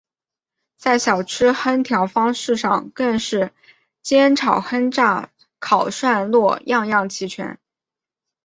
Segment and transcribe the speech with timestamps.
[0.77, 3.53] 在小吃烹调方式上更是
[4.01, 7.59] 煎炒烹炸烤涮烙样样齐全。